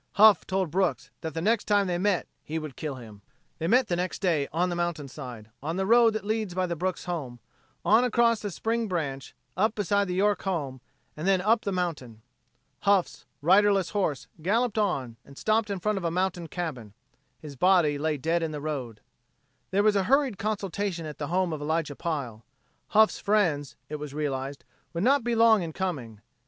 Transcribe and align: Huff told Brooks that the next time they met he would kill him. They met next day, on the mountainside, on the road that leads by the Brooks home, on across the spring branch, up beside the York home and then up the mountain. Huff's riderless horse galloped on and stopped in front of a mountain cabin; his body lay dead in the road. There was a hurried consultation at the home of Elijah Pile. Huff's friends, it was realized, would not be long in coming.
Huff 0.13 0.47
told 0.47 0.71
Brooks 0.71 1.11
that 1.21 1.35
the 1.35 1.43
next 1.43 1.65
time 1.65 1.85
they 1.85 1.99
met 1.99 2.25
he 2.43 2.57
would 2.57 2.75
kill 2.75 2.95
him. 2.95 3.21
They 3.59 3.67
met 3.67 3.87
next 3.91 4.17
day, 4.17 4.47
on 4.51 4.69
the 4.69 4.75
mountainside, 4.75 5.51
on 5.61 5.75
the 5.75 5.85
road 5.85 6.13
that 6.13 6.25
leads 6.25 6.55
by 6.55 6.65
the 6.65 6.75
Brooks 6.75 7.05
home, 7.05 7.39
on 7.85 8.03
across 8.03 8.39
the 8.39 8.49
spring 8.49 8.87
branch, 8.87 9.35
up 9.55 9.75
beside 9.75 10.07
the 10.07 10.15
York 10.15 10.41
home 10.41 10.81
and 11.15 11.27
then 11.27 11.39
up 11.39 11.61
the 11.61 11.71
mountain. 11.71 12.23
Huff's 12.79 13.27
riderless 13.43 13.91
horse 13.91 14.25
galloped 14.41 14.79
on 14.79 15.17
and 15.23 15.37
stopped 15.37 15.69
in 15.69 15.79
front 15.79 15.99
of 15.99 16.03
a 16.03 16.09
mountain 16.09 16.47
cabin; 16.47 16.95
his 17.37 17.55
body 17.55 17.99
lay 17.99 18.17
dead 18.17 18.41
in 18.41 18.49
the 18.49 18.59
road. 18.59 19.01
There 19.69 19.83
was 19.83 19.95
a 19.95 20.05
hurried 20.05 20.39
consultation 20.39 21.05
at 21.05 21.19
the 21.19 21.27
home 21.27 21.53
of 21.53 21.61
Elijah 21.61 21.95
Pile. 21.95 22.43
Huff's 22.87 23.19
friends, 23.19 23.75
it 23.87 23.97
was 23.97 24.15
realized, 24.15 24.65
would 24.93 25.03
not 25.03 25.23
be 25.23 25.35
long 25.35 25.61
in 25.61 25.73
coming. 25.73 26.21